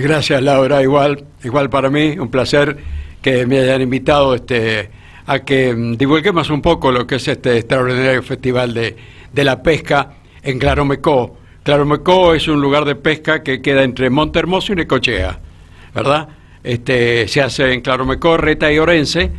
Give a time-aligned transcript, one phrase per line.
[0.00, 2.76] Gracias Laura, igual, igual para mí, un placer
[3.20, 4.88] que me hayan invitado este,
[5.26, 8.96] a que mm, divulguemos un poco lo que es este extraordinario festival de,
[9.32, 11.36] de la pesca en Claromecó.
[11.62, 15.38] Claromecó es un lugar de pesca que queda entre Monte Hermoso y Necochea,
[15.94, 16.28] ¿verdad?
[16.64, 19.30] Este, se hace en Claromecó, Reta y Orense,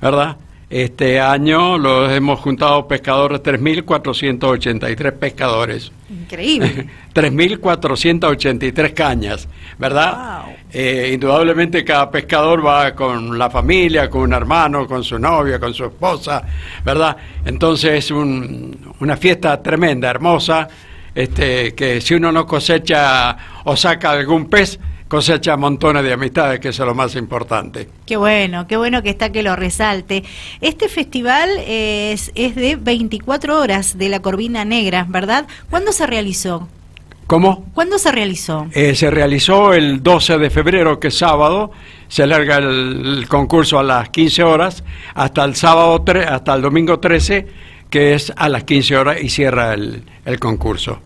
[0.00, 0.36] ¿verdad?
[0.70, 5.90] Este año los hemos juntado pescadores, 3.483 pescadores.
[6.10, 6.86] Increíble.
[7.14, 10.42] 3.483 cañas, ¿verdad?
[10.70, 15.72] Eh, indudablemente cada pescador va con la familia, con un hermano, con su novia, con
[15.72, 16.42] su esposa,
[16.84, 17.16] ¿verdad?
[17.46, 20.68] Entonces es un, una fiesta tremenda, hermosa,
[21.14, 26.68] este, que si uno no cosecha o saca algún pez, cosecha montones de amistades, que
[26.68, 27.88] eso es lo más importante.
[28.06, 30.22] Qué bueno, qué bueno que está que lo resalte.
[30.60, 35.46] Este festival es, es de 24 horas de la Corvina Negra, ¿verdad?
[35.70, 36.68] ¿Cuándo se realizó?
[37.26, 37.66] ¿Cómo?
[37.74, 38.68] ¿Cuándo se realizó?
[38.72, 41.70] Eh, se realizó el 12 de febrero, que es sábado.
[42.08, 44.82] Se alarga el, concurso a las 15 horas
[45.14, 47.46] hasta el sábado hasta el domingo 13,
[47.90, 51.00] que es a las 15 horas y cierra el, el concurso.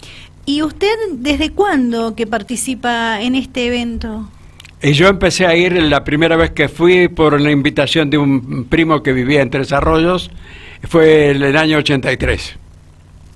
[0.44, 4.28] ¿Y usted desde cuándo que participa en este evento?
[4.82, 8.64] Y yo empecé a ir la primera vez que fui por la invitación de un
[8.64, 10.30] primo que vivía en Tres Arroyos,
[10.88, 12.56] fue en el año 83.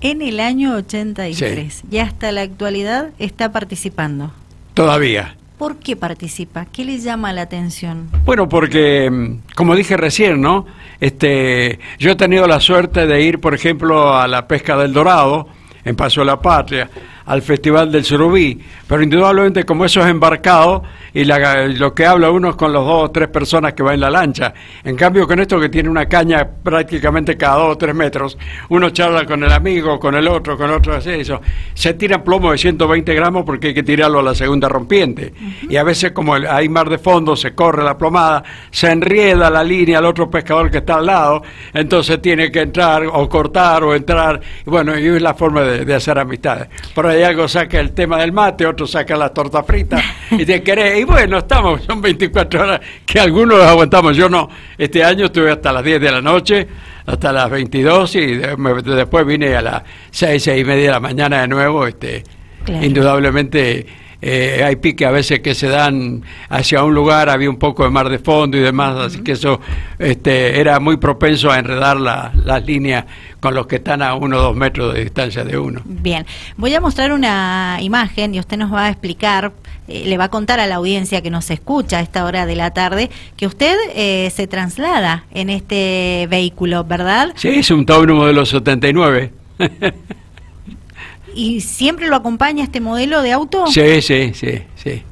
[0.01, 1.83] En el año 83.
[1.89, 4.31] Y hasta la actualidad está participando.
[4.73, 5.37] Todavía.
[5.57, 6.65] ¿Por qué participa?
[6.65, 8.09] ¿Qué le llama la atención?
[8.25, 10.67] Bueno, porque, como dije recién, ¿no?
[10.99, 15.47] Este, yo he tenido la suerte de ir, por ejemplo, a la pesca del Dorado,
[15.87, 16.89] en Paso de la Patria,
[17.27, 20.83] al Festival del Surubí, pero indudablemente como eso es embarcado
[21.13, 23.99] y lo que habla uno es con los dos o tres personas que va en
[23.99, 24.53] la lancha.
[24.83, 28.37] En cambio con esto que tiene una caña prácticamente cada dos o tres metros,
[28.69, 31.41] uno charla con el amigo, con el otro, con otro, así eso.
[31.73, 35.33] Se tira plomo de 120 gramos porque hay que tirarlo a la segunda rompiente.
[35.69, 39.63] Y a veces como hay mar de fondo, se corre la plomada, se enrieda la
[39.63, 43.95] línea al otro pescador que está al lado, entonces tiene que entrar o cortar o
[43.95, 44.39] entrar.
[44.65, 46.67] Y bueno, y es la forma de, hacer amistades.
[46.93, 50.01] Por ahí algo saca el tema del mate, otro saca la torta frita
[50.31, 50.99] y te querés.
[50.99, 54.49] Y bueno, estamos, son 24 horas que algunos aguantamos, yo no.
[54.77, 56.67] Este año estuve hasta las 10 de la noche,
[57.05, 61.41] hasta las 22 y después vine a las 6, 6 y media de la mañana
[61.41, 61.87] de nuevo.
[61.87, 62.23] Este,
[62.67, 63.85] Indudablemente
[64.21, 67.89] eh, hay piques a veces que se dan hacia un lugar, había un poco de
[67.89, 69.59] mar de fondo y demás, así que eso
[69.99, 73.05] este, era muy propenso a enredar las líneas
[73.39, 75.81] con los que están a uno o dos metros de distancia de uno.
[75.85, 76.25] Bien,
[76.55, 79.51] voy a mostrar una imagen y usted nos va a explicar,
[79.87, 82.55] eh, le va a contar a la audiencia que nos escucha a esta hora de
[82.55, 87.33] la tarde, que usted eh, se traslada en este vehículo, ¿verdad?
[87.35, 89.31] Sí, es un Tauro modelo 79.
[91.37, 93.67] ¿Y siempre lo acompaña este modelo de auto?
[93.67, 95.03] Sí, sí, sí, sí.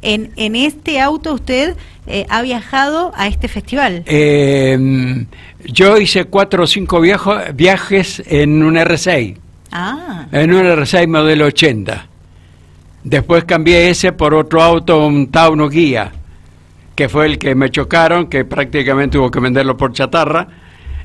[0.00, 1.76] En, en este auto usted
[2.06, 4.02] eh, ha viajado a este festival.
[4.06, 5.26] Em,
[5.66, 9.36] yo hice cuatro o cinco viajes en un R6.
[9.70, 10.26] Ah.
[10.32, 12.06] En un R6 modelo 80.
[13.04, 16.12] Después cambié ese por otro auto, un Tauno Guía,
[16.94, 20.48] que fue el que me chocaron, que prácticamente tuvo que venderlo por chatarra.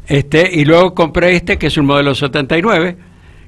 [0.07, 2.95] Este, y luego compré este, que es un modelo 79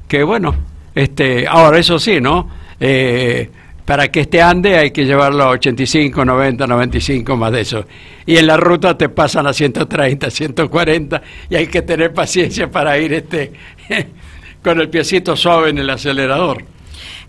[0.08, 0.56] que bueno,
[0.96, 2.50] este, ahora eso sí, ¿no?
[2.80, 3.50] Eh,
[3.86, 7.86] para que este ande hay que llevarlo a 85, 90, 95, más de eso.
[8.26, 12.98] Y en la ruta te pasan a 130, 140 y hay que tener paciencia para
[12.98, 13.54] ir este
[14.64, 16.66] con el piecito suave en el acelerador.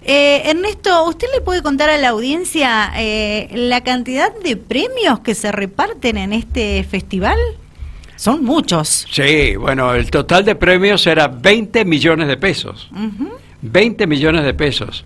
[0.05, 5.35] Eh, Ernesto, ¿usted le puede contar a la audiencia eh, la cantidad de premios que
[5.35, 7.39] se reparten en este festival?
[8.19, 9.07] Son muchos.
[9.09, 12.91] Sí, bueno, el total de premios era 20 millones de pesos.
[13.63, 15.05] 20 millones de pesos,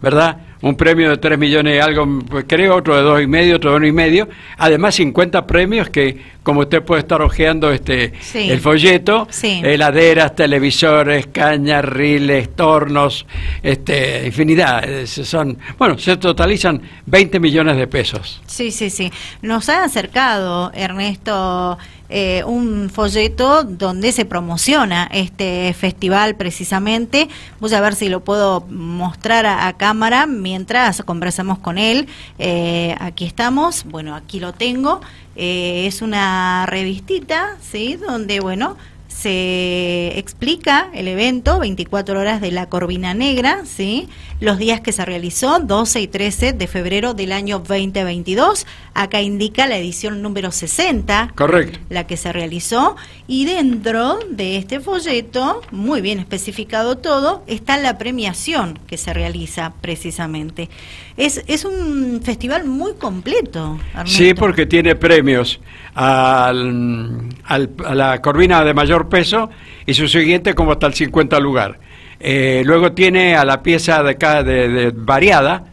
[0.00, 0.38] ¿verdad?
[0.62, 3.72] Un premio de 3 millones y algo, pues, creo, otro de dos y medio, otro
[3.72, 4.30] de uno y medio.
[4.56, 11.84] Además, 50 premios que, como usted puede estar hojeando este, el folleto, heladeras, televisores, cañas,
[11.84, 13.26] riles, tornos,
[13.62, 15.04] este, infinidad.
[15.04, 18.40] Son, bueno, se totalizan 20 millones de pesos.
[18.46, 19.12] Sí, sí, sí.
[19.42, 21.76] Nos ha acercado, Ernesto,
[22.16, 27.28] eh, un folleto donde se promociona este festival precisamente.
[27.58, 32.06] Voy a ver si lo puedo mostrar a, cámara mientras conversamos con él.
[32.38, 35.00] Eh, aquí estamos, bueno, aquí lo tengo.
[35.34, 37.96] Eh, es una revistita, ¿sí?
[37.96, 38.76] Donde, bueno,
[39.14, 44.08] se explica el evento 24 horas de la Corvina Negra, ¿sí?
[44.40, 48.66] Los días que se realizó, 12 y 13 de febrero del año 2022.
[48.92, 51.32] Acá indica la edición número 60.
[51.36, 51.78] Correcto.
[51.90, 52.96] La que se realizó.
[53.28, 59.74] Y dentro de este folleto, muy bien especificado todo, está la premiación que se realiza
[59.80, 60.68] precisamente.
[61.16, 63.78] Es, es un festival muy completo.
[64.04, 65.60] Sí, porque tiene premios
[65.94, 69.50] al, a la corvina de mayor peso
[69.86, 71.78] y su siguiente como hasta el 50 lugar.
[72.20, 75.64] Eh, luego tiene a la pieza de, de, variada,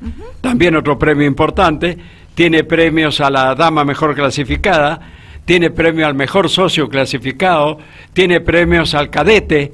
[0.42, 1.98] también otro premio importante.
[2.36, 5.00] Tiene premios a la dama mejor clasificada,
[5.46, 7.78] tiene premio al mejor socio clasificado,
[8.14, 9.72] tiene premios al cadete,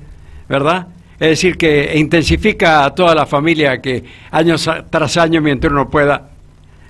[0.48, 0.88] ¿verdad?
[1.20, 4.56] Es decir, que intensifica a toda la familia que año
[4.90, 6.30] tras año, mientras uno pueda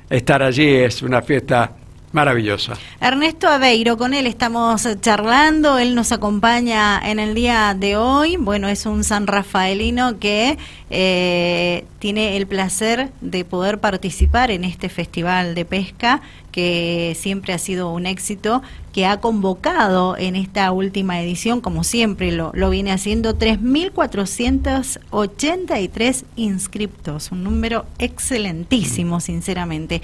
[0.09, 1.76] estar allí, es una fiesta
[2.11, 2.73] maravillosa.
[3.01, 8.37] Ernesto Aveiro, con él estamos charlando, él nos acompaña en el día de hoy.
[8.37, 10.57] Bueno, es un san rafaelino que
[10.89, 16.21] eh, tiene el placer de poder participar en este festival de pesca
[16.57, 22.31] que siempre ha sido un éxito, que ha convocado en esta última edición, como siempre
[22.31, 30.01] lo, lo viene haciendo, 3.483 inscriptos, un número excelentísimo, sinceramente.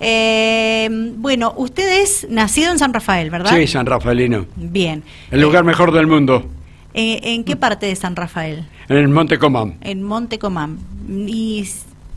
[0.00, 0.88] Eh,
[1.18, 3.54] bueno, usted es nacido en San Rafael, ¿verdad?
[3.54, 4.46] Sí, San Rafaelino.
[4.56, 5.02] Bien.
[5.30, 6.46] El lugar mejor del mundo.
[6.94, 8.66] Eh, ¿En qué parte de San Rafael?
[8.88, 9.76] En el Monte Comán.
[9.82, 10.78] En Monte Comán.
[11.28, 11.68] ¿Y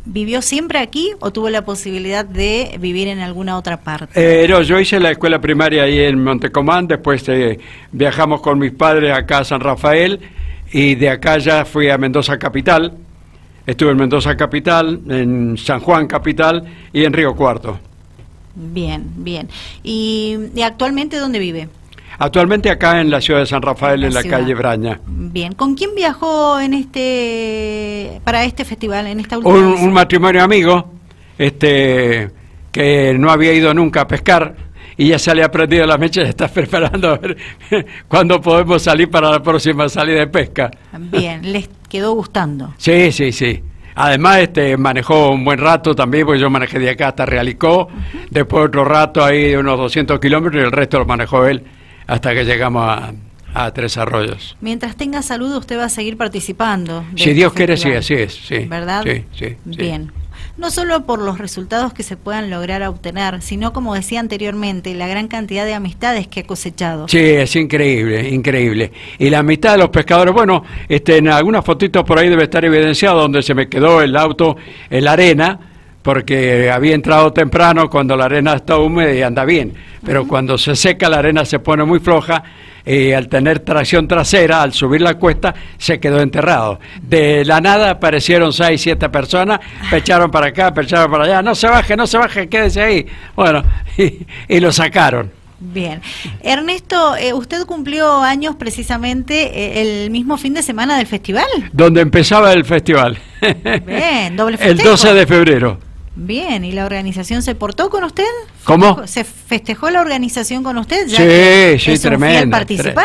[0.06, 4.44] ¿Vivió siempre aquí o tuvo la posibilidad de vivir en alguna otra parte?
[4.44, 7.58] Eh, no, yo hice la escuela primaria ahí en Montecomán, después eh,
[7.92, 10.20] viajamos con mis padres acá a San Rafael
[10.74, 12.94] y de acá ya fui a Mendoza Capital.
[13.66, 17.80] Estuve en Mendoza Capital, en San Juan Capital y en Río Cuarto.
[18.56, 19.50] Bien, bien.
[19.84, 21.70] ¿Y, actualmente dónde vive?
[22.24, 24.98] Actualmente acá en la ciudad de San Rafael, en la, calle Braña.
[25.06, 30.42] Bien, ¿con quién viajó en este para este festival, en esta última un, un matrimonio
[30.42, 30.90] amigo,
[31.38, 32.32] este
[32.72, 34.56] que no había ido nunca a pescar
[34.96, 37.36] y ya se le ha prendido la mecha y está preparando a ver
[38.08, 40.72] cuándo podemos salir para la próxima salida de pesca.
[40.98, 42.74] Bien, les quedó gustando.
[42.78, 43.62] Sí, sí, sí.
[43.96, 47.90] Además, este manejó un buen rato también, porque yo manejé de acá hasta Realicó,
[48.30, 51.62] después otro rato ahí de unos 200 kilómetros y el resto lo manejó él
[52.08, 53.14] hasta que llegamos a,
[53.72, 54.58] Tres Arroyos.
[54.62, 57.06] Mientras tenga salud, usted va a seguir participando.
[57.16, 58.34] Si este Dios quiere, sí, así es.
[58.34, 59.04] Sí, ¿Verdad?
[59.04, 60.12] Sí, sí, Bien.
[60.58, 65.08] No solo por los resultados que se puedan lograr obtener, sino, como decía anteriormente, la
[65.08, 67.08] gran cantidad de amistades que ha cosechado.
[67.08, 68.92] Sí, es increíble, increíble.
[69.20, 72.66] Y la amistad de los pescadores, bueno, este, en algunas fotitos por ahí debe estar
[72.66, 74.58] evidenciado donde se me quedó el auto
[74.90, 75.73] en la arena
[76.04, 79.74] porque había entrado temprano cuando la arena está húmeda y anda bien,
[80.06, 82.44] pero cuando se seca la arena se pone muy floja
[82.86, 86.80] y al tener tracción trasera, al subir la cuesta, se quedó enterrado.
[87.02, 89.60] De la nada aparecieron seis, siete personas,
[89.90, 93.06] pecharon para acá, pecharon para allá, no se baje, no se baje, quédese ahí.
[93.36, 93.64] Bueno,
[94.50, 95.32] y, lo sacaron.
[95.62, 96.02] Bien.
[96.42, 101.48] Ernesto, eh, usted cumplió años precisamente eh, el mismo fin de semana del festival.
[101.72, 103.18] Donde empezaba el festival.
[103.86, 104.82] Bien, doble festejo.
[104.82, 105.93] El 12 de febrero.
[106.16, 108.24] Bien, ¿y la organización se portó con usted?
[108.66, 109.08] ¿Cómo?
[109.08, 111.08] ¿Se festejó la organización con usted?
[111.08, 112.56] sí, sí, tremendo.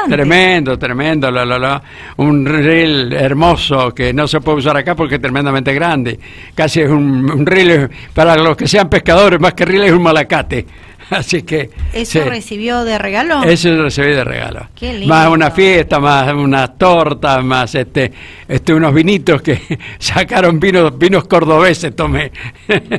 [0.09, 1.31] tremendo, tremendo.
[1.31, 1.83] La, la,
[2.19, 6.21] Un reel hermoso que no se puede usar acá porque es tremendamente grande.
[6.55, 10.03] Casi es un, un reel, para los que sean pescadores, más que reel es un
[10.03, 10.67] malacate.
[11.11, 11.71] Así que.
[11.93, 13.43] ¿Eso recibió de regalo?
[13.45, 14.69] Eso recibí de regalo.
[14.75, 15.09] Qué lindo.
[15.09, 18.13] Más una fiesta, más unas tortas, más este,
[18.47, 22.33] este unos vinitos que sacaron vinos, vinos cordobeses tomé.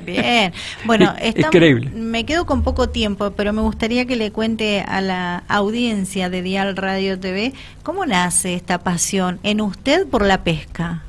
[0.06, 0.54] Bien.
[0.86, 1.90] Bueno, increíble.
[1.94, 6.42] Me quedo con poco tiempo, pero me gustaría que le cuente a la audiencia de
[6.42, 7.54] Dial Radio TV
[7.84, 11.04] cómo nace esta pasión en usted por la pesca.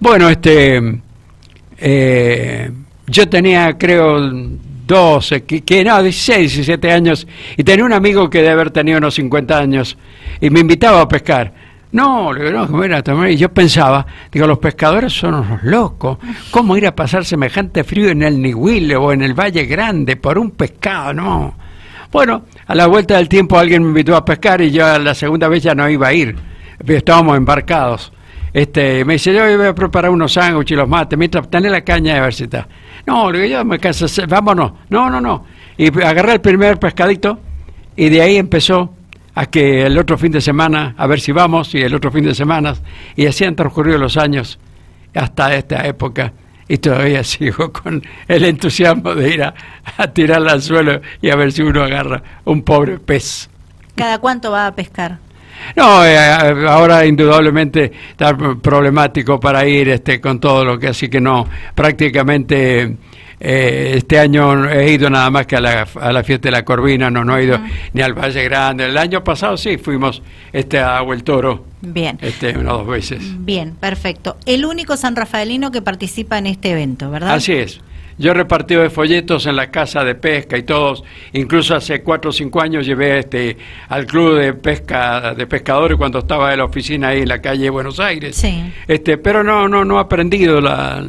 [0.00, 1.00] Bueno, este.
[1.84, 2.70] Eh,
[3.08, 4.30] yo tenía, creo,
[4.92, 9.14] 12, que, no, 16, 17 años, y tenía un amigo que debe haber tenido unos
[9.14, 9.96] 50 años,
[10.38, 11.54] y me invitaba a pescar.
[11.92, 16.18] No, le digo, no, y yo pensaba, digo, los pescadores son unos locos,
[16.50, 20.38] ¿cómo ir a pasar semejante frío en el Nihuile o en el Valle Grande por
[20.38, 21.14] un pescado?
[21.14, 21.54] No.
[22.10, 25.48] Bueno, a la vuelta del tiempo alguien me invitó a pescar y yo la segunda
[25.48, 26.36] vez ya no iba a ir,
[26.86, 28.12] estábamos embarcados.
[28.52, 31.80] Este, me dice, yo voy a preparar unos sándwiches y los mates, mientras tenés la
[31.82, 32.34] caña de ver.
[33.06, 34.72] No, yo me caso, vámonos.
[34.88, 35.44] No, no, no.
[35.76, 37.38] Y agarré el primer pescadito
[37.96, 38.94] y de ahí empezó
[39.34, 42.24] a que el otro fin de semana, a ver si vamos, y el otro fin
[42.24, 42.74] de semana,
[43.16, 44.58] y así han transcurrido los años
[45.14, 46.32] hasta esta época,
[46.68, 49.54] y todavía sigo con el entusiasmo de ir a,
[49.96, 53.48] a tirarla al suelo y a ver si uno agarra un pobre pez.
[53.94, 55.18] ¿Cada cuánto va a pescar?
[55.76, 56.18] No, eh,
[56.68, 62.96] ahora indudablemente está problemático para ir este, con todo lo que así que no, prácticamente
[63.44, 66.64] eh, este año he ido nada más que a la, a la fiesta de la
[66.64, 67.58] Corvina, no, no he ido
[67.92, 68.86] ni al Valle Grande.
[68.86, 71.64] El año pasado sí fuimos este, a Agua el Toro.
[71.80, 72.18] Bien.
[72.22, 73.20] Este, dos veces.
[73.44, 74.36] Bien, perfecto.
[74.46, 77.34] El único San Rafaelino que participa en este evento, ¿verdad?
[77.34, 77.80] Así es.
[78.18, 81.02] Yo he repartido de folletos en la casa de pesca y todos,
[81.32, 83.56] incluso hace cuatro o cinco años llevé este
[83.88, 87.64] al club de pesca de pescadores cuando estaba en la oficina ahí en la calle
[87.64, 88.36] de Buenos Aires.
[88.36, 88.72] Sí.
[88.86, 91.04] Este, pero no no no he aprendido la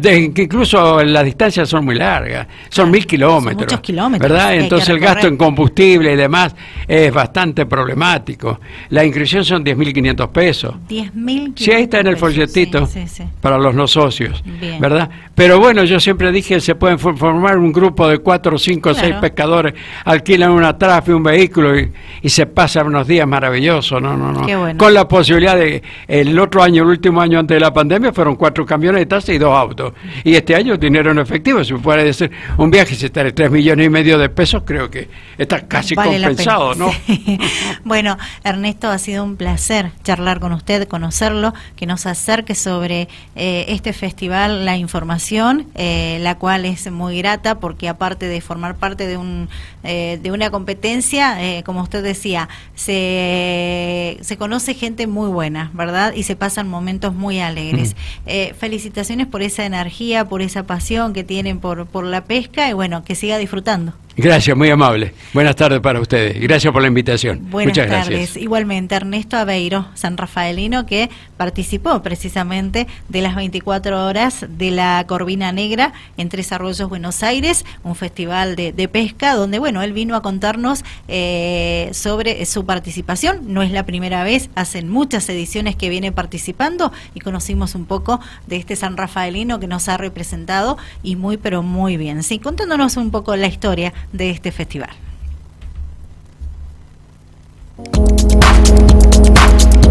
[0.00, 3.62] de- que incluso las distancias son muy largas, son mil kilómetros.
[3.64, 4.54] muchos kilómetros ¿Verdad?
[4.54, 6.54] Entonces el gasto en combustible y demás
[6.86, 8.60] es bastante problemático.
[8.90, 10.74] La inscripción son 10.500 pesos.
[10.88, 13.22] 10.000 Sí, ahí está en el folletito Sí, sí, sí.
[13.40, 14.80] para los no socios, Bien.
[14.80, 15.08] ¿verdad?
[15.34, 18.98] Pero bueno, yo siempre dije, se pueden for- formar un grupo de cuatro, cinco, Claro.
[19.06, 24.16] seis pescadores, alquilan una trafe, un vehículo y, y se pasan unos días maravillosos, no,
[24.16, 24.46] no, no.
[24.46, 24.78] Qué bueno.
[24.78, 28.34] Con la posibilidad de, el otro año, el último año antes de la pandemia, fueron
[28.36, 29.92] cuatro camionetas y dos autos.
[30.24, 33.50] Y este año dinero en efectivo, si puede ser un viaje, si está de tres
[33.50, 36.74] millones y medio de pesos, creo que está casi Vale compensado.
[36.74, 36.90] ¿no?
[37.08, 37.38] Sí.
[37.84, 43.64] Bueno, Ernesto, ha sido un placer charlar con usted, conocerlo, que nos acerque sobre eh,
[43.68, 49.06] este festival la información, eh, la cual es muy grata porque aparte de formar parte
[49.06, 49.48] de un
[49.84, 56.14] eh, de una competencia, eh, como usted decía, se, se conoce gente muy buena, ¿verdad?
[56.14, 57.94] Y se pasan momentos muy alegres.
[58.26, 62.72] Eh, felicitaciones por esa energía, por esa pasión que tienen por, por la pesca y
[62.72, 63.92] bueno, que siga disfrutando.
[64.18, 65.14] Gracias, muy amable.
[65.32, 66.40] Buenas tardes para ustedes.
[66.40, 67.48] Gracias por la invitación.
[67.50, 68.08] Buenas Muchas tardes.
[68.08, 68.36] gracias.
[68.36, 75.52] Igualmente, Ernesto Aveiro, San Rafaelino, que participó precisamente de las 24 horas de la Corvina
[75.52, 80.16] Negra en Tres Arroyos, Buenos Aires, un festival de, de pesca donde, bueno, él vino
[80.16, 83.52] a contarnos eh, sobre su participación.
[83.54, 88.18] No es la primera vez, hacen muchas ediciones que viene participando y conocimos un poco
[88.48, 92.24] de este San Rafaelino que nos ha representado y muy, pero muy bien.
[92.24, 94.90] Sí, contándonos un poco la historia de este festival.